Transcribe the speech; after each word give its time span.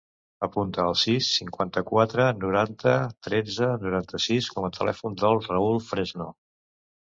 Apunta 0.45 0.85
el 0.91 0.95
sis, 1.01 1.27
cinquanta-quatre, 1.39 2.25
noranta, 2.47 2.95
tretze, 3.29 3.69
noranta-sis 3.87 4.51
com 4.57 4.69
a 4.69 4.75
telèfon 4.81 5.23
del 5.23 5.41
Raül 5.49 5.83
Fresno. 5.93 6.33